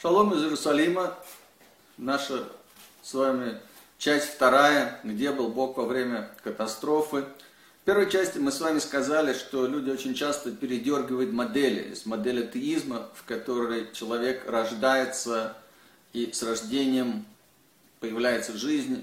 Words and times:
Шалом 0.00 0.32
из 0.32 0.44
Иерусалима, 0.44 1.18
наша 1.96 2.44
с 3.02 3.14
вами 3.14 3.58
часть 3.98 4.28
вторая, 4.28 5.00
где 5.02 5.32
был 5.32 5.48
Бог 5.48 5.76
во 5.76 5.86
время 5.86 6.30
катастрофы. 6.44 7.24
В 7.82 7.84
первой 7.84 8.08
части 8.08 8.38
мы 8.38 8.52
с 8.52 8.60
вами 8.60 8.78
сказали, 8.78 9.32
что 9.32 9.66
люди 9.66 9.90
очень 9.90 10.14
часто 10.14 10.52
передергивают 10.52 11.32
модели. 11.32 11.88
Есть 11.88 12.06
модель 12.06 12.44
атеизма, 12.44 13.08
в 13.16 13.24
которой 13.24 13.92
человек 13.92 14.48
рождается 14.48 15.56
и 16.12 16.30
с 16.30 16.44
рождением 16.44 17.26
появляется 17.98 18.56
жизнь, 18.56 19.02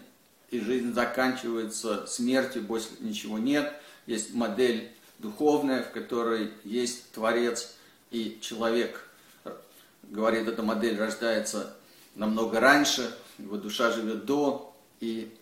и 0.49 0.61
жизнь 0.61 0.93
заканчивается 0.93 2.07
смертью, 2.07 2.61
больше 2.61 2.87
ничего 3.01 3.37
нет. 3.37 3.73
Есть 4.05 4.33
модель 4.33 4.89
духовная, 5.19 5.83
в 5.83 5.91
которой 5.91 6.53
есть 6.63 7.11
Творец 7.11 7.73
и 8.11 8.39
человек 8.39 9.05
говорит, 10.09 10.47
эта 10.47 10.63
модель 10.63 10.97
рождается 10.97 11.75
намного 12.15 12.59
раньше, 12.59 13.15
его 13.37 13.57
душа 13.57 13.91
живет 13.91 14.25
до, 14.25 14.75
и 14.99 15.35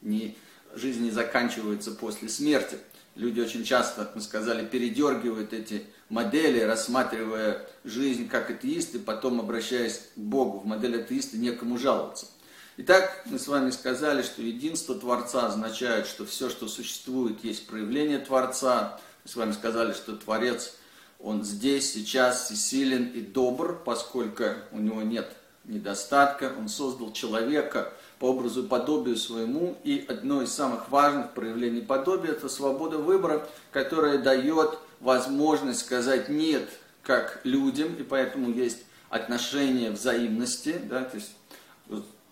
не, 0.00 0.36
жизнь 0.74 1.02
не 1.02 1.10
заканчивается 1.10 1.92
после 1.92 2.28
смерти. 2.28 2.78
Люди 3.14 3.40
очень 3.40 3.64
часто, 3.64 4.04
как 4.04 4.16
мы 4.16 4.22
сказали, 4.22 4.66
передергивают 4.66 5.52
эти 5.52 5.84
модели, 6.08 6.60
рассматривая 6.60 7.68
жизнь 7.84 8.28
как 8.28 8.50
атеисты, 8.50 8.98
потом 8.98 9.40
обращаясь 9.40 10.08
к 10.14 10.18
Богу. 10.18 10.60
В 10.60 10.66
модели 10.66 11.00
атеиста 11.00 11.36
некому 11.36 11.76
жаловаться. 11.76 12.26
Итак, 12.78 13.24
мы 13.26 13.38
с 13.38 13.48
вами 13.48 13.70
сказали, 13.70 14.22
что 14.22 14.40
единство 14.40 14.94
Творца 14.94 15.46
означает, 15.46 16.06
что 16.06 16.24
все, 16.24 16.48
что 16.48 16.68
существует, 16.68 17.44
есть 17.44 17.66
проявление 17.66 18.18
Творца. 18.18 18.98
Мы 19.24 19.30
с 19.30 19.36
вами 19.36 19.52
сказали, 19.52 19.92
что 19.92 20.16
Творец– 20.16 20.76
он 21.22 21.44
здесь, 21.44 21.92
сейчас 21.92 22.46
всесилен 22.46 23.04
и 23.14 23.20
добр, 23.20 23.80
поскольку 23.84 24.44
у 24.72 24.78
него 24.78 25.02
нет 25.02 25.28
недостатка. 25.64 26.52
Он 26.58 26.68
создал 26.68 27.12
человека 27.12 27.92
по 28.18 28.30
образу 28.30 28.64
и 28.64 28.68
подобию 28.68 29.16
своему. 29.16 29.76
И 29.84 30.04
одно 30.08 30.42
из 30.42 30.52
самых 30.52 30.90
важных 30.90 31.32
проявлений 31.32 31.80
подобия– 31.80 32.30
это 32.32 32.48
свобода 32.48 32.98
выбора, 32.98 33.46
которая 33.70 34.18
дает 34.18 34.78
возможность 35.00 35.80
сказать 35.80 36.28
«нет» 36.28 36.68
как 37.02 37.40
людям, 37.44 37.94
и 37.96 38.02
поэтому 38.04 38.50
есть 38.52 38.78
отношения 39.08 39.90
взаимности, 39.90 40.80
да, 40.88 41.04
то 41.04 41.16
есть 41.16 41.32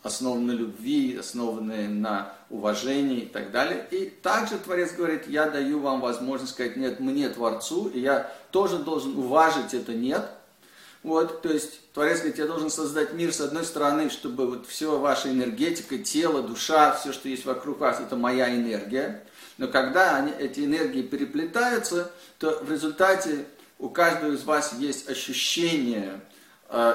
основаны 0.03 0.53
на 0.53 0.57
любви, 0.57 1.17
основанные 1.17 1.89
на 1.89 2.33
уважении 2.49 3.21
и 3.21 3.27
так 3.27 3.51
далее. 3.51 3.87
И 3.91 4.07
также 4.07 4.59
Творец 4.59 4.93
говорит, 4.93 5.29
я 5.29 5.49
даю 5.49 5.81
вам 5.81 6.01
возможность 6.01 6.53
сказать 6.53 6.77
нет 6.77 7.01
мне, 7.01 7.29
Творцу, 7.29 7.89
и 7.89 8.01
я 8.01 8.33
тоже 8.51 8.79
должен 8.79 9.19
уважить 9.19 9.75
это 9.75 9.93
нет. 9.93 10.27
Вот, 11.03 11.41
то 11.41 11.51
есть 11.51 11.93
Творец 11.93 12.19
говорит, 12.19 12.39
я 12.39 12.47
должен 12.47 12.71
создать 12.71 13.15
мир 13.15 13.33
с 13.33 13.41
одной 13.41 13.65
стороны, 13.65 14.11
чтобы 14.11 14.47
вот 14.47 14.67
все 14.67 14.99
ваша 14.99 15.31
энергетика, 15.31 15.97
тело, 15.99 16.43
душа, 16.43 16.93
все, 16.93 17.13
что 17.13 17.29
есть 17.29 17.47
вокруг 17.47 17.81
вас, 17.81 18.01
это 18.01 18.17
моя 18.17 18.55
энергия. 18.55 19.25
Но 19.57 19.69
когда 19.69 20.17
они, 20.17 20.33
эти 20.39 20.61
энергии 20.61 21.03
переплетаются, 21.03 22.11
то 22.39 22.63
в 22.63 22.71
результате 22.71 23.47
у 23.79 23.89
каждого 23.89 24.33
из 24.33 24.45
вас 24.45 24.75
есть 24.75 25.09
ощущение 25.09 26.21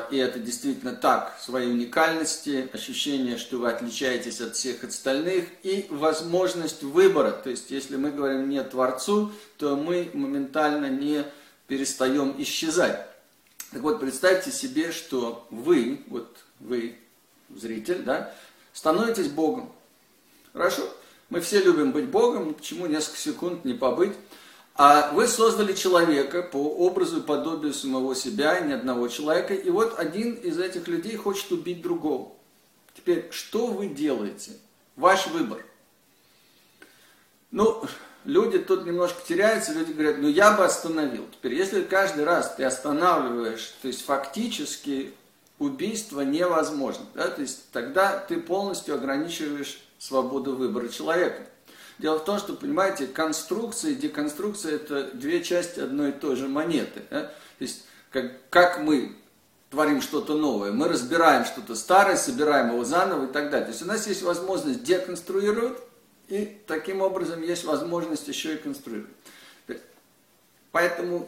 и 0.10 0.18
это 0.18 0.40
действительно 0.40 0.94
так, 0.94 1.38
своей 1.42 1.70
уникальности, 1.70 2.70
ощущение, 2.72 3.38
что 3.38 3.58
вы 3.58 3.70
отличаетесь 3.70 4.40
от 4.40 4.56
всех 4.56 4.84
остальных, 4.86 5.46
и 5.64 5.88
возможность 5.90 6.84
выбора. 6.84 7.32
То 7.32 7.50
есть, 7.50 7.72
если 7.72 7.98
мы 7.98 8.12
говорим 8.12 8.50
«нет 8.50 8.72
Творцу», 8.72 9.34
то 9.58 9.76
мы 9.76 10.10
моментально 10.14 10.86
не 10.90 11.26
перестаем 11.68 12.36
исчезать. 12.38 13.06
Так 13.72 13.82
вот, 13.82 14.00
представьте 14.00 14.52
себе, 14.52 14.94
что 14.94 15.46
вы, 15.50 16.02
вот 16.08 16.38
вы, 16.62 16.98
зритель, 17.54 18.04
да, 18.04 18.34
становитесь 18.72 19.28
Богом. 19.28 19.70
Хорошо? 20.54 20.88
Мы 21.30 21.42
все 21.42 21.62
любим 21.62 21.92
быть 21.92 22.06
Богом, 22.06 22.54
почему 22.54 22.86
несколько 22.86 23.18
секунд 23.18 23.66
не 23.66 23.74
побыть? 23.74 24.14
А 24.76 25.12
вы 25.14 25.28
создали 25.28 25.72
человека 25.74 26.44
по 26.44 26.58
образу 26.58 27.20
и 27.20 27.24
подобию 27.24 27.74
самого 27.74 28.14
себя, 28.14 28.60
ни 28.60 28.74
одного 28.74 29.08
человека, 29.08 29.54
и 29.54 29.70
вот 29.70 29.98
один 29.98 30.34
из 30.34 30.60
этих 30.60 30.90
людей 30.90 31.16
хочет 31.16 31.50
убить 31.54 31.82
другого. 31.82 32.34
Теперь, 32.94 33.30
что 33.32 33.68
вы 33.68 33.88
делаете? 33.88 34.52
Ваш 34.98 35.28
выбор. 35.28 35.66
Ну, 37.52 37.86
люди 38.26 38.60
тут 38.60 38.86
немножко 38.86 39.22
теряются, 39.26 39.72
люди 39.72 39.94
говорят, 39.94 40.18
ну 40.18 40.28
я 40.28 40.52
бы 40.52 40.66
остановил. 40.66 41.26
Теперь, 41.32 41.54
если 41.54 41.82
каждый 41.82 42.26
раз 42.26 42.56
ты 42.56 42.66
останавливаешь, 42.66 43.76
то 43.82 43.88
есть 43.88 44.04
фактически 44.04 45.14
убийство 45.58 46.20
невозможно, 46.20 47.06
да, 47.14 47.30
то 47.30 47.42
есть 47.42 47.72
тогда 47.72 48.18
ты 48.18 48.42
полностью 48.42 48.96
ограничиваешь 48.96 49.82
свободу 50.00 50.54
выбора 50.54 50.90
человека. 50.90 51.48
Дело 51.98 52.20
в 52.20 52.26
том, 52.26 52.40
что, 52.40 52.54
понимаете, 52.54 53.08
конструкция 53.08 53.92
и 53.92 53.96
деконструкция– 53.96 54.76
это 54.76 55.12
две 55.14 55.44
части 55.44 55.80
одной 55.80 56.10
и 56.10 56.14
той 56.14 56.36
же 56.36 56.48
монеты. 56.48 57.04
Да? 57.10 57.22
То 57.22 57.32
есть, 57.60 57.86
как, 58.12 58.34
как 58.50 58.80
мы 58.80 59.16
творим 59.70 60.02
что-то 60.02 60.36
новое, 60.36 60.72
мы 60.72 60.88
разбираем 60.88 61.46
что-то 61.46 61.76
старое, 61.76 62.18
собираем 62.18 62.72
его 62.74 62.84
заново 62.84 63.26
и 63.26 63.32
так 63.32 63.50
далее. 63.50 63.66
То 63.66 63.72
есть 63.72 63.82
у 63.82 63.86
нас 63.86 64.08
есть 64.08 64.24
возможность 64.24 64.84
деконструировать, 64.84 65.78
и 66.28 66.58
таким 66.68 67.02
образом 67.02 67.42
есть 67.42 67.64
возможность 67.66 68.28
еще 68.28 68.56
и 68.56 68.58
конструировать. 68.58 69.14
Поэтому 70.72 71.28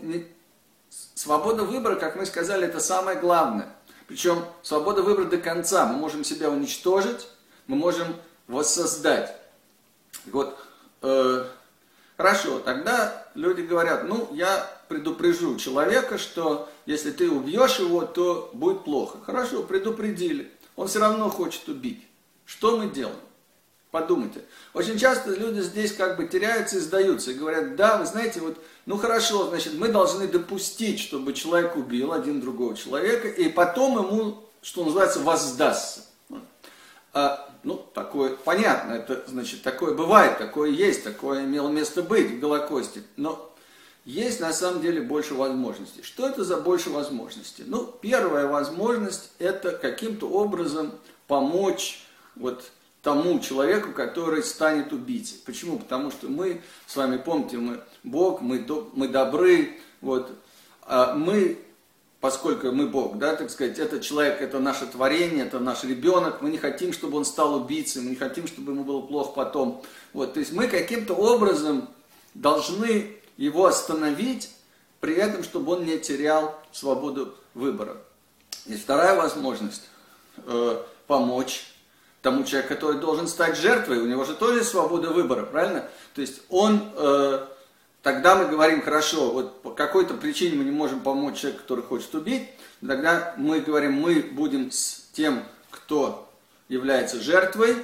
свобода 1.13 1.63
выбора, 1.63 1.95
как 1.95 2.17
мы 2.17 2.25
сказали, 2.25 2.67
это 2.67 2.81
самое 2.81 3.17
главное. 3.17 3.73
Причем 4.07 4.43
свобода 4.61 5.01
выбора 5.03 5.25
до 5.25 5.37
конца. 5.37 5.85
Мы 5.85 5.97
можем 5.97 6.23
себя 6.23 6.49
уничтожить, 6.49 7.27
мы 7.67 7.77
можем 7.77 8.15
воссоздать. 8.47 9.36
Вот, 10.31 10.57
э, 11.01 11.45
хорошо, 12.15 12.59
тогда 12.59 13.27
люди 13.35 13.61
говорят, 13.61 14.03
ну, 14.05 14.29
я 14.33 14.69
предупрежу 14.87 15.57
человека, 15.57 16.17
что 16.17 16.69
если 16.85 17.11
ты 17.11 17.29
убьешь 17.29 17.79
его, 17.79 18.05
то 18.05 18.49
будет 18.53 18.83
плохо. 18.83 19.17
Хорошо, 19.25 19.63
предупредили. 19.63 20.51
Он 20.75 20.87
все 20.87 20.99
равно 20.99 21.29
хочет 21.29 21.67
убить. 21.67 22.03
Что 22.45 22.77
мы 22.77 22.89
делаем? 22.89 23.17
Подумайте. 23.91 24.43
Очень 24.73 24.97
часто 24.97 25.31
люди 25.31 25.61
здесь 25.61 25.93
как 25.93 26.17
бы 26.17 26.27
теряются 26.27 26.77
и 26.77 26.81
сдаются. 26.81 27.31
И 27.31 27.35
говорят, 27.35 27.75
да, 27.75 27.97
вы 27.97 28.05
знаете, 28.05 28.41
вот, 28.41 28.57
ну 28.85 28.97
хорошо, 28.97 29.47
значит, 29.47 29.73
мы 29.73 29.87
должны 29.87 30.27
допустить, 30.27 30.99
чтобы 30.99 31.33
человек 31.33 31.75
убил 31.75 32.13
один 32.13 32.41
другого 32.41 32.75
человека, 32.75 33.27
и 33.27 33.49
потом 33.49 33.97
ему, 33.97 34.43
что 34.61 34.83
называется, 34.83 35.21
воздастся. 35.21 36.01
А 37.19 37.49
ну, 37.63 37.83
такое, 37.95 38.35
понятно, 38.35 38.91
это, 38.91 39.23
значит, 39.25 39.63
такое 39.63 39.95
бывает, 39.95 40.37
такое 40.37 40.69
есть, 40.69 41.03
такое 41.03 41.45
имело 41.45 41.69
место 41.69 42.03
быть 42.03 42.29
в 42.29 42.39
Голокосте. 42.39 43.01
Но 43.15 43.51
есть 44.05 44.39
на 44.39 44.53
самом 44.53 44.81
деле 44.81 45.01
больше 45.01 45.33
возможностей. 45.33 46.03
Что 46.03 46.29
это 46.29 46.43
за 46.43 46.57
больше 46.57 46.91
возможностей? 46.91 47.63
Ну, 47.65 47.91
первая 48.01 48.45
возможность– 48.45 49.31
это 49.39 49.71
каким-то 49.71 50.29
образом 50.29 50.91
помочь 51.25 52.05
вот 52.35 52.65
тому 53.01 53.39
человеку, 53.39 53.93
который 53.93 54.43
станет 54.43 54.93
убийцей. 54.93 55.39
Почему? 55.43 55.79
Потому 55.79 56.11
что 56.11 56.27
мы, 56.27 56.61
с 56.85 56.95
вами 56.95 57.17
помните, 57.17 57.57
мы 57.57 57.81
Бог, 58.03 58.41
мы, 58.41 58.63
мы 58.93 59.07
добры, 59.07 59.79
вот, 60.01 60.29
а 60.83 61.15
мы 61.15 61.57
поскольку 62.19 62.71
мы 62.71 62.87
Бог, 62.87 63.17
да, 63.17 63.35
так 63.35 63.49
сказать, 63.49 63.77
этот 63.79 64.01
человек, 64.01 64.41
это 64.41 64.59
наше 64.59 64.87
творение, 64.87 65.45
это 65.45 65.59
наш 65.59 65.83
ребенок, 65.83 66.41
мы 66.41 66.49
не 66.49 66.57
хотим, 66.57 66.93
чтобы 66.93 67.17
он 67.17 67.25
стал 67.25 67.55
убийцей, 67.55 68.01
мы 68.01 68.11
не 68.11 68.15
хотим, 68.15 68.47
чтобы 68.47 68.71
ему 68.71 68.83
было 68.83 69.01
плохо 69.01 69.31
потом. 69.33 69.83
Вот, 70.13 70.33
то 70.33 70.39
есть 70.39 70.51
мы 70.51 70.67
каким-то 70.67 71.13
образом 71.13 71.87
должны 72.33 73.15
его 73.37 73.65
остановить, 73.65 74.51
при 74.99 75.13
этом, 75.13 75.43
чтобы 75.43 75.73
он 75.73 75.85
не 75.85 75.99
терял 75.99 76.59
свободу 76.71 77.35
выбора. 77.53 77.97
И 78.65 78.75
вторая 78.75 79.15
возможность 79.15 79.83
э, 80.45 80.83
помочь 81.05 81.67
тому 82.23 82.43
человеку, 82.43 82.73
который 82.73 82.99
должен 82.99 83.27
стать 83.27 83.57
жертвой, 83.57 83.99
у 83.99 84.07
него 84.07 84.25
же 84.25 84.33
тоже 84.33 84.63
свобода 84.63 85.11
выбора, 85.11 85.43
правильно? 85.43 85.87
То 86.15 86.21
есть 86.21 86.41
он 86.49 86.81
э, 86.95 87.45
тогда 88.01 88.35
мы 88.35 88.45
говорим, 88.45 88.81
хорошо, 88.81 89.31
вот 89.31 89.56
какой-то 89.77 90.15
причине 90.15 90.57
мы 90.57 90.65
не 90.65 90.71
можем 90.71 90.99
помочь 90.99 91.37
человеку, 91.37 91.61
который 91.61 91.83
хочет 91.83 92.13
убить, 92.15 92.49
тогда 92.85 93.33
мы 93.37 93.61
говорим, 93.61 93.93
мы 93.93 94.21
будем 94.21 94.71
с 94.71 95.05
тем, 95.13 95.43
кто 95.69 96.29
является 96.67 97.21
жертвой, 97.21 97.75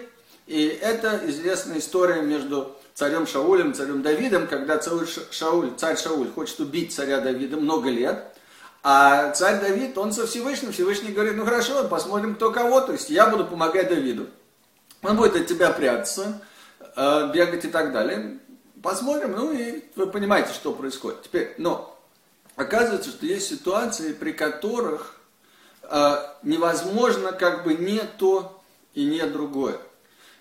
и 0.47 0.65
это 0.65 1.21
известная 1.25 1.77
история 1.77 2.21
между 2.21 2.75
царем 2.95 3.27
Шаулем 3.27 3.71
и 3.71 3.73
царем 3.73 4.01
Давидом, 4.01 4.47
когда 4.47 4.77
царь 4.77 5.05
Шауль, 5.31 5.71
царь 5.77 5.97
Шауль 5.97 6.31
хочет 6.31 6.59
убить 6.59 6.93
царя 6.93 7.21
Давида 7.21 7.57
много 7.57 7.89
лет, 7.89 8.25
а 8.81 9.31
царь 9.31 9.61
Давид, 9.61 9.97
он 9.97 10.11
со 10.11 10.27
Всевышним, 10.27 10.73
Всевышний 10.73 11.11
говорит, 11.11 11.35
ну 11.35 11.45
хорошо, 11.45 11.87
посмотрим 11.87 12.35
кто 12.35 12.51
кого, 12.51 12.81
то 12.81 12.91
есть 12.91 13.09
я 13.09 13.27
буду 13.27 13.45
помогать 13.45 13.87
Давиду. 13.87 14.27
Он 15.03 15.15
будет 15.15 15.35
от 15.35 15.47
тебя 15.47 15.69
прятаться, 15.69 16.41
э, 16.95 17.31
бегать 17.33 17.65
и 17.65 17.69
так 17.69 17.93
далее. 17.93 18.39
Посмотрим, 18.83 19.31
ну 19.31 19.53
и 19.53 19.81
вы 19.95 20.07
понимаете, 20.07 20.53
что 20.53 20.73
происходит. 20.73 21.23
Теперь, 21.23 21.55
но 21.57 21.97
оказывается, 22.57 23.11
что 23.11 23.25
есть 23.25 23.47
ситуации, 23.47 24.11
при 24.11 24.33
которых 24.33 25.15
э, 25.83 26.15
невозможно 26.43 27.31
как 27.31 27.63
бы 27.63 27.75
не 27.75 28.01
то 28.17 28.61
и 28.93 29.05
не 29.05 29.25
другое. 29.25 29.79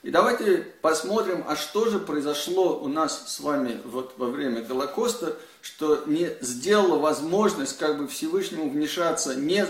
И 0.03 0.11
давайте 0.11 0.57
посмотрим, 0.81 1.45
а 1.47 1.55
что 1.55 1.89
же 1.89 2.01
произошло 2.01 2.81
у 2.81 2.89
нас 2.89 3.33
с 3.33 3.39
вами 3.39 3.81
вот 3.85 4.15
во 4.17 4.27
время 4.27 4.63
Голокоста, 4.63 5.37
что 5.61 6.03
не 6.07 6.37
сделало 6.41 6.99
возможность 6.99 7.79
как 7.79 7.97
бы 7.97 8.09
Всевышнему 8.09 8.69
вмешаться 8.69 9.37
не 9.37 9.65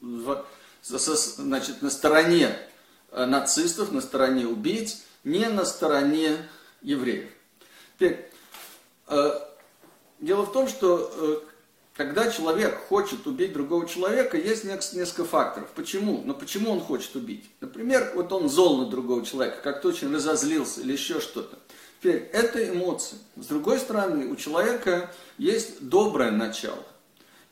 в, 0.00 0.46
значит, 0.80 1.82
на 1.82 1.90
стороне 1.90 2.56
э, 3.10 3.26
нацистов, 3.26 3.92
на 3.92 4.00
стороне 4.00 4.46
убийц, 4.46 5.02
не 5.24 5.46
на 5.50 5.66
стороне 5.66 6.38
евреев. 6.80 7.28
Теперь, 8.02 8.28
э, 9.06 9.32
дело 10.18 10.42
в 10.42 10.50
том, 10.50 10.66
что 10.66 11.08
э, 11.14 11.36
когда 11.94 12.28
человек 12.32 12.76
хочет 12.88 13.28
убить 13.28 13.52
другого 13.52 13.86
человека, 13.86 14.36
есть 14.36 14.64
несколько 14.64 15.24
факторов. 15.24 15.68
Почему? 15.76 16.20
Но 16.24 16.34
почему 16.34 16.72
он 16.72 16.80
хочет 16.80 17.14
убить? 17.14 17.48
Например, 17.60 18.10
вот 18.16 18.32
он 18.32 18.48
зол 18.48 18.78
на 18.78 18.86
другого 18.86 19.24
человека, 19.24 19.60
как-то 19.62 19.86
очень 19.86 20.12
разозлился 20.12 20.80
или 20.80 20.94
еще 20.94 21.20
что-то. 21.20 21.56
Теперь, 22.00 22.28
это 22.32 22.68
эмоции. 22.68 23.18
С 23.36 23.46
другой 23.46 23.78
стороны, 23.78 24.26
у 24.26 24.34
человека 24.34 25.08
есть 25.38 25.86
доброе 25.86 26.32
начало. 26.32 26.82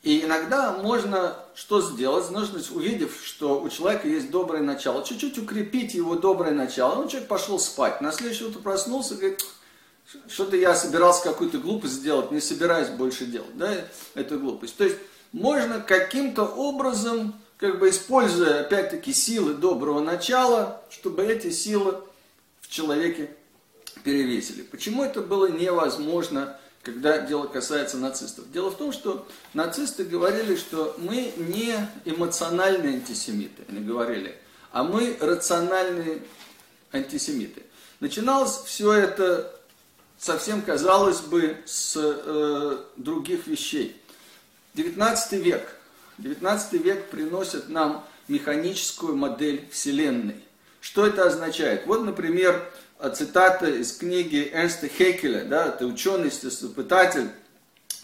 И 0.02 0.24
иногда 0.24 0.72
можно 0.72 1.36
что 1.54 1.80
сделать? 1.80 2.28
Нужно, 2.32 2.60
увидев, 2.74 3.20
что 3.22 3.62
у 3.62 3.68
человека 3.68 4.08
есть 4.08 4.32
доброе 4.32 4.64
начало, 4.64 5.04
чуть-чуть 5.04 5.38
укрепить 5.38 5.94
его 5.94 6.16
доброе 6.16 6.54
начало. 6.54 6.96
Ну, 6.96 7.08
человек 7.08 7.28
пошел 7.28 7.60
спать. 7.60 8.00
На 8.00 8.10
следующее 8.10 8.48
утро 8.48 8.58
проснулся 8.58 9.14
и 9.14 9.18
говорит, 9.18 9.44
что-то 10.28 10.56
я 10.56 10.74
собирался 10.74 11.22
какую-то 11.22 11.58
глупость 11.58 11.94
сделать, 11.94 12.30
не 12.30 12.40
собираюсь 12.40 12.88
больше 12.88 13.26
делать, 13.26 13.56
да, 13.56 13.72
эту 14.14 14.38
глупость. 14.38 14.76
То 14.76 14.84
есть 14.84 14.96
можно 15.32 15.80
каким-то 15.80 16.44
образом, 16.44 17.34
как 17.56 17.78
бы 17.78 17.90
используя 17.90 18.60
опять-таки 18.60 19.12
силы 19.12 19.54
доброго 19.54 20.00
начала, 20.00 20.82
чтобы 20.90 21.24
эти 21.24 21.50
силы 21.50 22.00
в 22.60 22.68
человеке 22.68 23.30
перевесили. 24.02 24.62
Почему 24.62 25.04
это 25.04 25.20
было 25.20 25.46
невозможно, 25.46 26.58
когда 26.82 27.18
дело 27.18 27.46
касается 27.46 27.96
нацистов? 27.98 28.50
Дело 28.50 28.70
в 28.70 28.76
том, 28.76 28.92
что 28.92 29.26
нацисты 29.54 30.04
говорили, 30.04 30.56
что 30.56 30.96
мы 30.98 31.32
не 31.36 31.74
эмоциональные 32.04 32.94
антисемиты, 32.94 33.64
они 33.68 33.80
говорили, 33.80 34.36
а 34.72 34.82
мы 34.82 35.16
рациональные 35.20 36.22
антисемиты. 36.92 37.62
Начиналось 38.00 38.62
все 38.64 38.92
это 38.92 39.59
совсем, 40.20 40.60
казалось 40.60 41.20
бы, 41.20 41.56
с 41.64 41.94
э, 41.96 42.78
других 42.96 43.46
вещей. 43.46 44.00
19 44.74 45.32
век. 45.44 45.76
19 46.18 46.72
век 46.84 47.08
приносит 47.08 47.70
нам 47.70 48.04
механическую 48.28 49.16
модель 49.16 49.66
Вселенной. 49.72 50.36
Что 50.80 51.06
это 51.06 51.26
означает? 51.26 51.86
Вот, 51.86 52.04
например, 52.04 52.70
цитата 53.14 53.68
из 53.68 53.96
книги 53.96 54.50
Эрнста 54.52 54.88
Хекеля, 54.88 55.44
да, 55.46 55.66
это 55.66 55.86
ученый, 55.86 56.26
естествопытатель, 56.26 57.30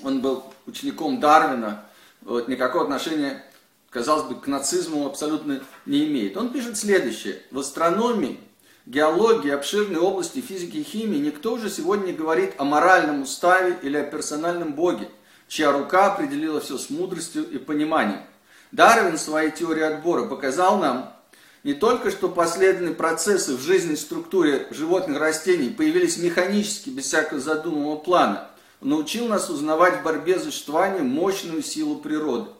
он 0.03 0.21
был 0.23 0.45
учеником 0.67 1.21
Дарвина, 1.21 1.85
вот, 2.23 2.49
никакого 2.49 2.85
отношения, 2.85 3.45
казалось 3.91 4.25
бы, 4.25 4.41
к 4.41 4.47
нацизму 4.47 5.07
абсолютно 5.07 5.63
не 5.85 6.07
имеет. 6.07 6.37
Он 6.37 6.51
пишет 6.51 6.79
следующее. 6.79 7.41
В 7.51 7.59
астрономии 7.59 8.41
геологии, 8.87 9.51
обширной 9.51 10.01
области 10.01 10.41
физики 10.41 10.79
и 10.79 10.85
химии 10.85 11.19
никто 11.19 11.53
уже 11.55 11.69
сегодня 11.69 12.07
не 12.07 12.13
говорит 12.13 12.55
о 12.59 12.65
моральном 12.65 13.23
уставе 13.23 13.77
или 13.83 13.97
о 13.97 14.05
персональном 14.05 14.75
боге, 14.75 15.11
чья 15.49 15.73
рука 15.73 16.13
определила 16.13 16.61
все 16.61 16.79
с 16.79 16.89
мудростью 16.89 17.49
и 17.51 17.59
пониманием. 17.59 18.21
Дарвин 18.73 19.17
в 19.17 19.21
своей 19.21 19.51
теории 19.51 19.83
отбора 19.83 20.27
показал 20.27 20.79
нам 20.79 21.13
не 21.65 21.75
только, 21.75 22.13
что 22.13 22.29
последовательные 22.29 22.95
процессы 22.95 23.57
в 23.57 23.61
жизненной 23.61 23.97
структуре 23.97 24.69
животных 24.71 25.19
растений 25.19 25.71
появились 25.71 26.17
механически, 26.17 26.91
без 26.91 27.07
всякого 27.07 27.41
задуманного 27.41 27.97
плана, 27.97 28.49
он 28.81 28.91
научил 28.91 29.27
нас 29.27 29.51
узнавать 29.51 30.01
в 30.01 30.03
борьбе 30.05 30.39
за 30.39 30.47
существование 30.47 31.03
мощную 31.03 31.63
силу 31.65 31.97
природы. 31.97 32.51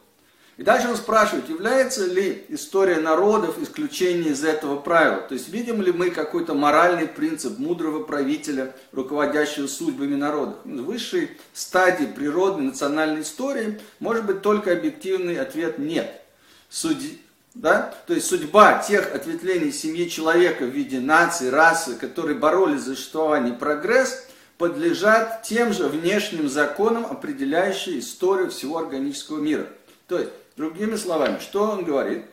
И 0.57 0.63
дальше 0.63 0.89
он 0.89 0.97
спрашивает, 0.97 1.49
является 1.49 2.07
ли 2.07 2.43
история 2.49 2.97
народов 2.97 3.61
исключением 3.61 4.33
из 4.33 4.43
этого 4.43 4.77
правила? 4.77 5.21
То 5.21 5.35
есть 5.35 5.49
видим 5.49 5.83
ли 5.83 5.91
мы 5.91 6.09
какой-то 6.09 6.55
моральный 6.55 7.07
принцип 7.07 7.59
мудрого 7.59 8.03
правителя, 8.03 8.75
руководящего 8.91 9.67
судьбами 9.67 10.15
народов? 10.15 10.55
В 10.65 10.85
высшей 10.85 11.37
стадии 11.53 12.05
природной 12.05 12.65
национальной 12.65 13.21
истории 13.21 13.79
может 13.99 14.25
быть 14.25 14.41
только 14.41 14.73
объективный 14.73 15.39
ответ 15.39 15.77
«нет». 15.77 16.21
Судь... 16.69 17.19
Да? 17.53 17.95
То 18.05 18.13
есть 18.13 18.27
судьба 18.27 18.83
тех 18.87 19.15
ответвлений 19.15 19.71
семьи 19.71 20.07
человека 20.09 20.63
в 20.63 20.69
виде 20.69 20.99
нации, 20.99 21.49
расы, 21.49 21.95
которые 21.95 22.37
боролись 22.37 22.81
за 22.81 22.95
существование 22.95 23.53
прогресс, 23.53 24.27
подлежат 24.59 25.41
тем 25.41 25.73
же 25.73 25.87
внешним 25.87 26.49
законам, 26.49 27.05
определяющим 27.05 27.97
историю 27.97 28.51
всего 28.51 28.77
органического 28.77 29.39
мира. 29.39 29.67
То 30.07 30.19
есть 30.19 30.31
Другими 30.57 30.95
словами, 30.95 31.37
что 31.39 31.69
он 31.69 31.85
говорит? 31.85 32.25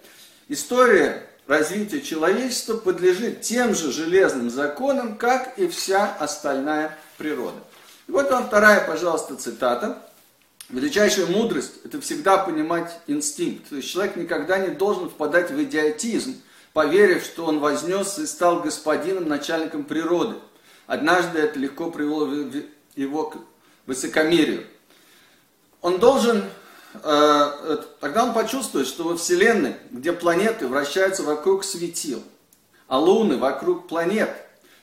История 0.49 1.29
развития 1.47 2.01
человечества 2.01 2.79
подлежит 2.79 3.43
тем 3.43 3.75
же 3.75 3.93
железным 3.93 4.49
законам, 4.49 5.19
как 5.19 5.59
и 5.59 5.69
вся 5.69 6.11
остальная 6.15 6.97
природа. 7.19 7.59
И 8.09 8.13
вот 8.13 8.31
вам 8.31 8.47
вторая, 8.47 8.87
пожалуйста, 8.87 9.37
цитата. 9.37 10.09
Величайшая 10.71 11.27
мудрость– 11.27 11.75
это 11.85 12.01
всегда 12.01 12.39
понимать 12.39 12.99
инстинкт. 13.07 13.69
То 13.69 13.77
есть 13.77 13.91
человек 13.91 14.17
никогда 14.17 14.57
не 14.57 14.69
должен 14.69 15.11
впадать 15.11 15.51
в 15.51 15.63
идиотизм, 15.63 16.41
поверив, 16.73 17.25
что 17.25 17.45
он 17.45 17.59
вознесся 17.59 18.23
и 18.23 18.27
стал 18.27 18.61
господином, 18.61 19.29
начальником 19.29 19.85
природы. 19.85 20.37
Однажды 20.87 21.41
это 21.41 21.59
легко 21.59 21.91
привело 21.91 22.27
его 22.97 23.25
к 23.25 23.37
высокомерию. 23.85 24.65
Он 25.83 25.99
должен 25.99 26.43
тогда 27.03 28.25
он 28.25 28.33
почувствует, 28.33 28.87
что 28.87 29.05
во 29.05 29.17
Вселенной, 29.17 29.77
где 29.91 30.13
планеты 30.13 30.69
вращаются 30.69 31.23
вокруг 31.23 31.65
светил, 31.65 32.23
а 32.87 32.99
луны 32.99 33.37
вокруг 33.37 33.89
планет, 33.89 34.31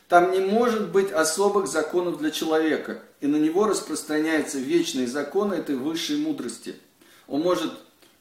там 0.08 0.31
не 0.31 0.42
может 0.42 0.90
быть 0.90 1.12
особых 1.12 1.68
законов 1.68 2.18
для 2.18 2.31
человека, 2.31 3.00
и 3.22 3.28
на 3.28 3.38
него 3.38 3.66
распространяются 3.66 4.58
вечные 4.58 5.08
законы 5.08 5.56
этой 5.56 5.75
высшей 5.75 6.18
мудрости. 6.18 6.75
Он 7.28 7.42
может 7.42 7.72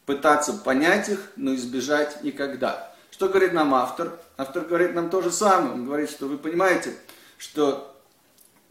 пытаться 0.07 0.53
понять 0.53 1.09
их, 1.09 1.33
но 1.35 1.55
избежать 1.57 2.23
никогда. 2.23 2.95
Что 3.11 3.29
говорит 3.29 3.53
нам 3.53 3.75
автор? 3.75 4.19
Автор 4.37 4.65
говорит 4.65 4.95
нам 4.95 5.11
то 5.11 5.21
же 5.21 5.33
самое. 5.33 5.73
Он 5.75 5.85
говорит, 5.85 6.11
что 6.11 6.27
вы 6.27 6.39
понимаете, 6.39 6.95
что 7.39 7.93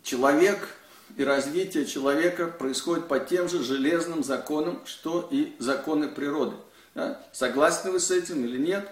человек– 0.02 0.60
и 1.18 1.24
развитие 1.24 1.86
человека 1.86 2.48
происходит 2.48 3.08
по 3.08 3.20
тем 3.20 3.50
же 3.50 3.64
железным 3.64 4.24
законам, 4.24 4.82
что 4.86 5.28
и 5.32 5.56
законы 5.60 6.08
природы. 6.08 6.56
Да? 6.96 7.22
Согласны 7.32 7.92
вы 7.92 8.00
с 8.00 8.12
этим 8.12 8.46
или 8.46 8.58
нет? 8.58 8.90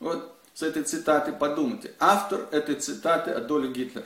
Вот 0.00 0.34
с 0.54 0.62
этой 0.62 0.82
цитаты 0.82 1.32
подумайте. 1.32 1.94
Автор 1.98 2.46
этой 2.50 2.74
цитаты 2.74 3.30
Адольф 3.30 3.72
Гитлер. 3.72 4.04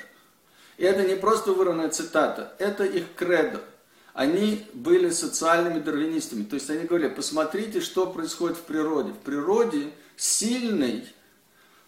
И 0.76 0.84
это 0.84 1.02
не 1.02 1.16
просто 1.16 1.52
вырванная 1.52 1.88
цитата, 1.88 2.54
это 2.58 2.84
их 2.84 3.14
кредо. 3.14 3.60
Они 4.12 4.66
были 4.72 5.10
социальными 5.10 5.78
дарвинистами. 5.80 6.44
То 6.44 6.54
есть 6.54 6.70
они 6.70 6.84
говорили, 6.84 7.08
посмотрите, 7.08 7.80
что 7.80 8.06
происходит 8.06 8.56
в 8.56 8.62
природе. 8.62 9.12
В 9.12 9.18
природе 9.18 9.90
сильный 10.16 11.06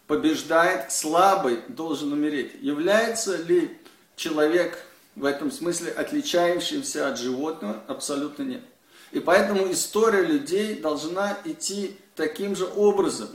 побеждает, 0.06 0.92
слабый 0.92 1.60
должен 1.68 2.12
умереть. 2.12 2.52
Является 2.60 3.36
ли 3.36 3.78
человек 4.16 4.78
в 5.18 5.24
этом 5.24 5.50
смысле 5.50 5.90
отличающимся 5.90 7.08
от 7.08 7.18
животного 7.18 7.82
абсолютно 7.88 8.44
нет. 8.44 8.62
И 9.10 9.20
поэтому 9.20 9.70
история 9.72 10.22
людей 10.22 10.76
должна 10.76 11.36
идти 11.44 11.96
таким 12.14 12.54
же 12.54 12.66
образом. 12.76 13.28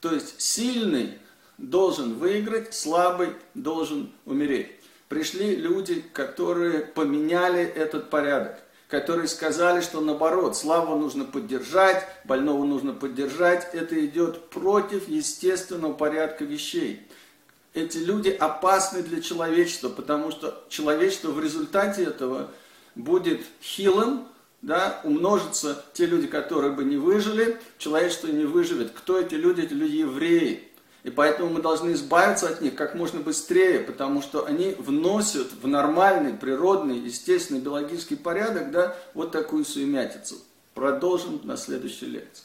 То 0.00 0.12
есть 0.12 0.40
сильный 0.40 1.18
должен 1.56 2.14
выиграть, 2.14 2.74
слабый 2.74 3.30
должен 3.54 4.12
умереть. 4.26 4.68
Пришли 5.08 5.56
люди, 5.56 6.04
которые 6.12 6.80
поменяли 6.80 7.62
этот 7.62 8.10
порядок, 8.10 8.60
которые 8.88 9.28
сказали, 9.28 9.80
что 9.80 10.00
наоборот, 10.00 10.56
славу 10.56 10.96
нужно 10.96 11.24
поддержать, 11.24 12.06
больного 12.24 12.64
нужно 12.64 12.92
поддержать. 12.92 13.68
Это 13.72 14.04
идет 14.04 14.50
против 14.50 15.08
естественного 15.08 15.92
порядка 15.94 16.44
вещей 16.44 17.08
эти 17.74 17.98
люди 17.98 18.30
опасны 18.30 19.02
для 19.02 19.20
человечества, 19.20 19.88
потому 19.88 20.30
что 20.30 20.64
человечество 20.68 21.30
в 21.30 21.40
результате 21.42 22.04
этого 22.04 22.50
будет 22.94 23.42
хилым, 23.62 24.26
да, 24.62 25.00
умножатся 25.04 25.84
те 25.94 26.06
люди, 26.06 26.26
которые 26.26 26.72
бы 26.72 26.84
не 26.84 26.96
выжили, 26.96 27.58
человечество 27.78 28.26
не 28.26 28.44
выживет. 28.44 28.90
Кто 28.90 29.18
эти 29.18 29.34
люди? 29.34 29.62
Эти 29.62 29.72
люди 29.72 29.96
евреи. 29.96 30.70
И 31.02 31.10
поэтому 31.10 31.48
мы 31.48 31.62
должны 31.62 31.92
избавиться 31.92 32.48
от 32.48 32.60
них 32.60 32.74
как 32.74 32.94
можно 32.94 33.20
быстрее, 33.20 33.80
потому 33.80 34.20
что 34.20 34.44
они 34.44 34.74
вносят 34.78 35.48
в 35.62 35.66
нормальный, 35.66 36.34
природный, 36.34 36.98
естественный 36.98 37.60
биологический 37.60 38.16
порядок 38.16 38.70
да, 38.70 38.96
вот 39.14 39.32
такую 39.32 39.64
суемятицу. 39.64 40.36
Продолжим 40.74 41.40
на 41.44 41.56
следующей 41.56 42.06
лекции. 42.06 42.44